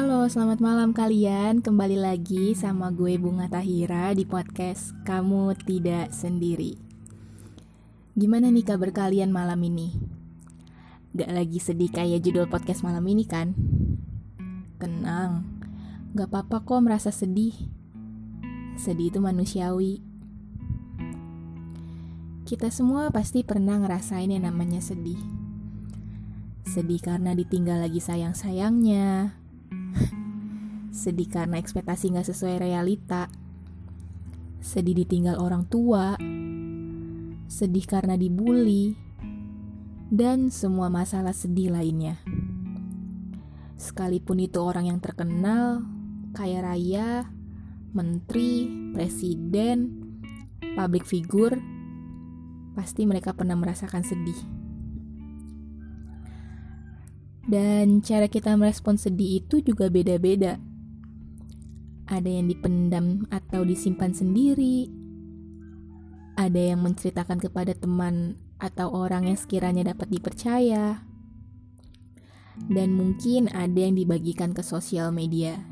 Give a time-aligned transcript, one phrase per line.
[0.00, 1.60] Halo, selamat malam kalian.
[1.60, 6.72] Kembali lagi sama gue Bunga Tahira di podcast Kamu Tidak Sendiri.
[8.16, 9.92] Gimana nih kabar kalian malam ini?
[11.12, 13.52] Gak lagi sedih kayak judul podcast malam ini kan?
[14.80, 15.44] Tenang,
[16.16, 17.52] gak apa-apa kok merasa sedih.
[18.80, 20.00] Sedih itu manusiawi.
[22.48, 25.20] Kita semua pasti pernah ngerasain yang namanya sedih.
[26.64, 29.39] Sedih karena ditinggal lagi sayang-sayangnya,
[31.00, 33.30] Sedih karena ekspektasi gak sesuai realita.
[34.60, 36.18] Sedih ditinggal orang tua.
[37.48, 38.94] Sedih karena dibully.
[40.10, 42.18] Dan semua masalah sedih lainnya.
[43.80, 45.86] Sekalipun itu orang yang terkenal,
[46.36, 47.30] kaya raya,
[47.96, 50.04] menteri, presiden,
[50.76, 51.56] public figure,
[52.76, 54.59] pasti mereka pernah merasakan sedih.
[57.48, 60.60] Dan cara kita merespon sedih itu juga beda-beda
[62.10, 64.90] ada yang dipendam atau disimpan sendiri,
[66.34, 71.06] ada yang menceritakan kepada teman atau orang yang sekiranya dapat dipercaya,
[72.66, 75.62] dan mungkin ada yang dibagikan ke sosial media.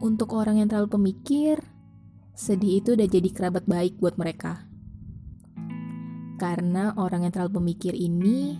[0.00, 1.60] Untuk orang yang terlalu pemikir,
[2.32, 4.67] sedih itu udah jadi kerabat baik buat mereka.
[6.38, 8.54] Karena orang yang terlalu pemikir ini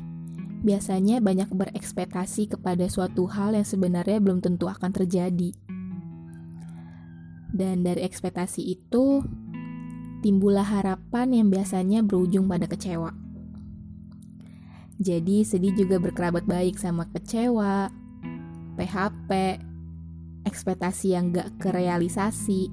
[0.66, 5.54] biasanya banyak berekspektasi kepada suatu hal yang sebenarnya belum tentu akan terjadi.
[7.54, 9.22] Dan dari ekspektasi itu,
[10.20, 13.14] timbullah harapan yang biasanya berujung pada kecewa.
[14.98, 17.86] Jadi sedih juga berkerabat baik sama kecewa,
[18.74, 19.62] PHP,
[20.42, 22.66] ekspektasi yang gak kerealisasi,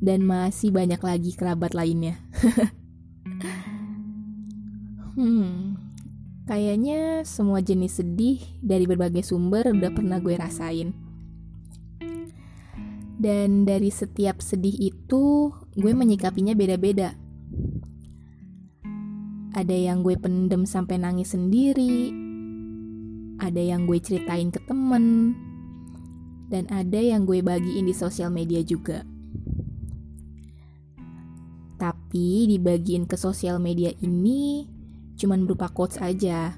[0.00, 2.16] dan masih banyak lagi kerabat lainnya.
[5.18, 5.88] hmm,
[6.48, 10.96] Kayaknya semua jenis sedih dari berbagai sumber udah pernah gue rasain.
[13.20, 17.12] Dan dari setiap sedih itu, gue menyikapinya beda-beda.
[19.52, 22.16] Ada yang gue pendem sampai nangis sendiri,
[23.36, 25.36] ada yang gue ceritain ke temen,
[26.48, 29.04] dan ada yang gue bagiin di sosial media juga.
[31.76, 34.77] Tapi dibagiin ke sosial media ini
[35.18, 36.54] cuman berupa quotes aja.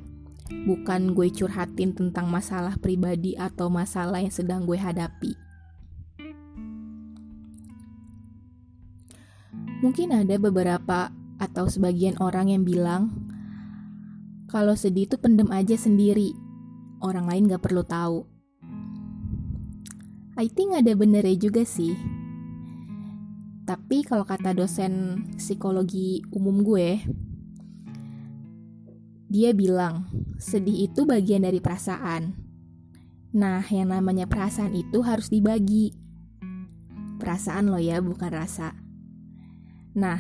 [0.50, 5.32] Bukan gue curhatin tentang masalah pribadi atau masalah yang sedang gue hadapi.
[9.81, 11.09] Mungkin ada beberapa
[11.41, 13.09] atau sebagian orang yang bilang,
[14.53, 16.37] kalau sedih itu pendem aja sendiri,
[17.00, 18.28] orang lain gak perlu tahu.
[20.37, 21.97] I think ada benernya juga sih.
[23.65, 27.00] Tapi kalau kata dosen psikologi umum gue,
[29.30, 30.10] dia bilang,
[30.42, 32.34] sedih itu bagian dari perasaan.
[33.30, 35.94] Nah, yang namanya perasaan itu harus dibagi.
[37.22, 38.74] Perasaan lo ya, bukan rasa.
[39.94, 40.18] Nah,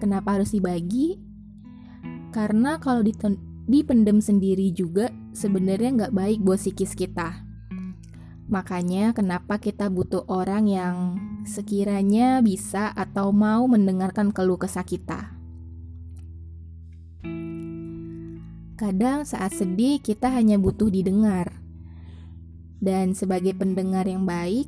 [0.00, 1.20] kenapa harus dibagi?
[2.32, 3.04] Karena kalau
[3.68, 7.44] dipendem sendiri juga sebenarnya nggak baik buat psikis kita.
[8.48, 10.96] Makanya kenapa kita butuh orang yang
[11.44, 15.36] sekiranya bisa atau mau mendengarkan keluh kesah kita.
[18.72, 21.60] Kadang saat sedih kita hanya butuh didengar.
[22.82, 24.66] Dan sebagai pendengar yang baik,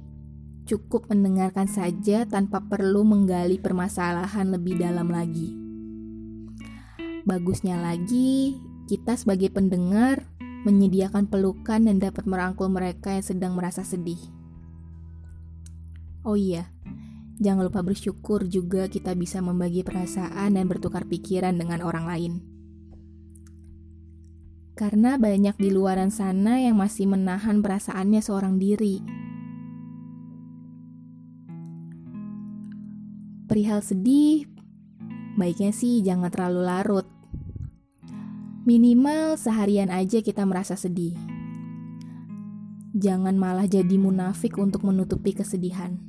[0.65, 5.53] cukup mendengarkan saja tanpa perlu menggali permasalahan lebih dalam lagi.
[7.25, 10.29] Bagusnya lagi, kita sebagai pendengar
[10.69, 14.21] menyediakan pelukan dan dapat merangkul mereka yang sedang merasa sedih.
[16.25, 16.73] Oh iya,
[17.41, 22.54] jangan lupa bersyukur juga kita bisa membagi perasaan dan bertukar pikiran dengan orang lain.
[24.75, 28.99] Karena banyak di luaran sana yang masih menahan perasaannya seorang diri.
[33.47, 34.51] Perihal sedih,
[35.39, 37.07] baiknya sih jangan terlalu larut.
[38.67, 41.15] Minimal seharian aja kita merasa sedih.
[42.99, 46.03] Jangan malah jadi munafik untuk menutupi kesedihan.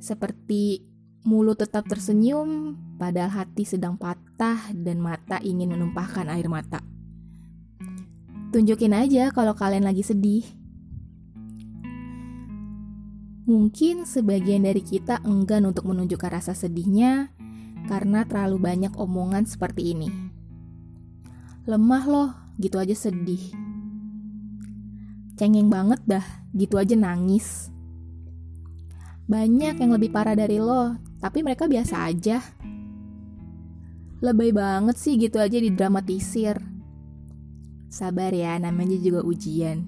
[0.00, 0.91] Seperti
[1.22, 6.82] mulut tetap tersenyum, padahal hati sedang patah dan mata ingin menumpahkan air mata.
[8.50, 10.44] Tunjukin aja kalau kalian lagi sedih.
[13.42, 17.34] Mungkin sebagian dari kita enggan untuk menunjukkan rasa sedihnya
[17.90, 20.10] karena terlalu banyak omongan seperti ini.
[21.66, 23.40] Lemah loh, gitu aja sedih.
[25.38, 27.70] Cengeng banget dah, gitu aja nangis.
[29.26, 32.42] Banyak yang lebih parah dari lo, tapi mereka biasa aja.
[34.18, 36.58] Lebay banget sih gitu aja didramatisir.
[37.86, 39.86] Sabar ya, namanya juga ujian.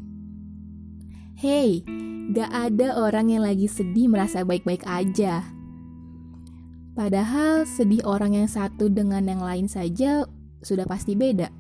[1.35, 1.83] Hey,
[2.31, 5.43] gak ada orang yang lagi sedih merasa baik-baik aja.
[6.95, 10.23] Padahal sedih orang yang satu dengan yang lain saja
[10.63, 11.51] sudah pasti beda.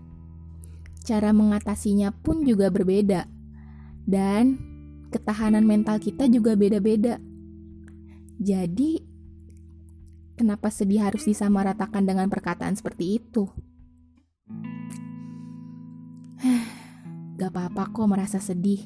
[1.03, 3.26] Cara mengatasinya pun juga berbeda.
[4.06, 4.59] Dan
[5.11, 7.19] ketahanan mental kita juga beda-beda.
[8.38, 9.13] Jadi,
[10.34, 13.48] kenapa sedih harus disamaratakan dengan perkataan seperti itu?
[17.38, 18.82] Gak apa-apa kok merasa sedih.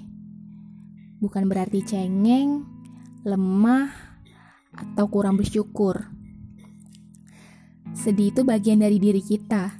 [1.18, 2.62] Bukan berarti cengeng,
[3.26, 3.90] lemah,
[4.70, 6.06] atau kurang bersyukur.
[7.96, 9.74] Sedih itu bagian dari diri kita,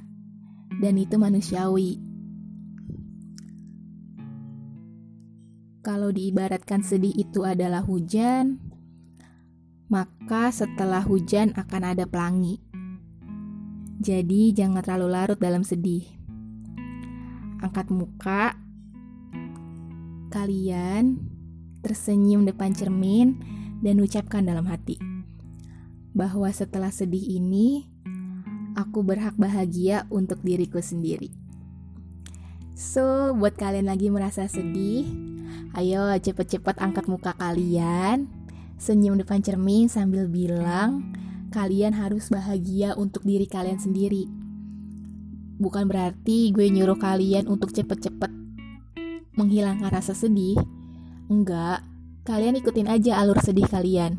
[0.83, 2.03] dan itu manusiawi.
[5.79, 8.68] Kalau diibaratkan sedih itu adalah hujan,
[9.89, 12.61] maka setelah hujan akan ada pelangi.
[13.99, 16.19] Jadi, jangan terlalu larut dalam sedih
[17.59, 18.55] angkat muka,
[20.31, 21.19] kalian
[21.83, 23.39] tersenyum depan cermin
[23.83, 24.99] dan ucapkan dalam hati
[26.15, 27.87] bahwa setelah sedih ini,
[28.75, 31.31] aku berhak bahagia untuk diriku sendiri.
[32.79, 35.05] So, buat kalian lagi merasa sedih,
[35.75, 38.31] ayo cepet-cepet angkat muka kalian,
[38.79, 41.13] senyum depan cermin sambil bilang,
[41.51, 44.39] kalian harus bahagia untuk diri kalian sendiri
[45.59, 48.31] bukan berarti gue nyuruh kalian untuk cepet-cepet
[49.35, 50.55] menghilangkan rasa sedih.
[51.27, 51.83] Enggak,
[52.23, 54.17] kalian ikutin aja alur sedih kalian.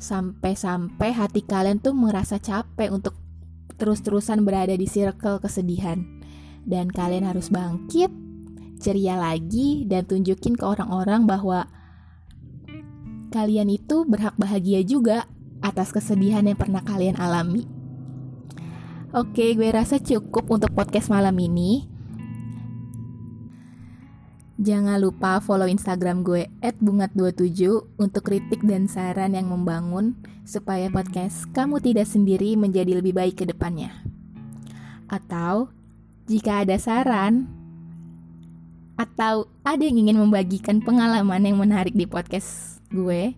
[0.00, 3.18] Sampai-sampai hati kalian tuh merasa capek untuk
[3.76, 6.00] terus-terusan berada di circle kesedihan.
[6.64, 8.08] Dan kalian harus bangkit,
[8.80, 11.68] ceria lagi, dan tunjukin ke orang-orang bahwa
[13.30, 15.30] kalian itu berhak bahagia juga
[15.62, 17.64] atas kesedihan yang pernah kalian alami.
[19.10, 21.86] Oke, gue rasa cukup untuk podcast malam ini.
[24.60, 31.80] Jangan lupa follow Instagram gue @bungat27 untuk kritik dan saran yang membangun supaya podcast kamu
[31.80, 33.88] tidak sendiri menjadi lebih baik ke depannya.
[35.08, 35.72] Atau
[36.28, 37.59] jika ada saran
[39.00, 43.32] atau ada yang ingin membagikan pengalaman yang menarik di podcast gue,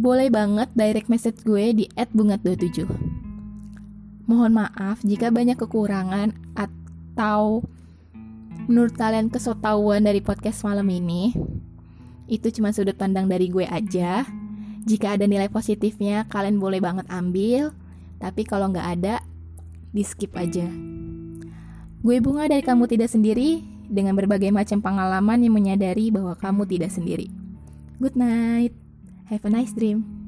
[0.00, 2.88] boleh banget direct message gue di @bungat27.
[4.24, 7.60] Mohon maaf jika banyak kekurangan atau
[8.64, 11.36] menurut kalian kesotauan dari podcast malam ini.
[12.24, 14.24] Itu cuma sudut pandang dari gue aja.
[14.88, 17.76] Jika ada nilai positifnya, kalian boleh banget ambil.
[18.16, 19.20] Tapi kalau nggak ada,
[19.92, 20.64] di skip aja.
[22.00, 26.90] Gue bunga dari kamu tidak sendiri dengan berbagai macam pengalaman yang menyadari bahwa kamu tidak
[26.90, 27.28] sendiri.
[28.00, 28.72] Good night.
[29.28, 30.23] Have a nice dream.